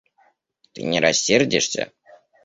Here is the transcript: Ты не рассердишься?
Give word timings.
Ты 0.73 0.81
не 0.83 0.99
рассердишься? 0.99 1.91